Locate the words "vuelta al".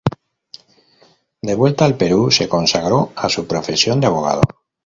1.53-1.95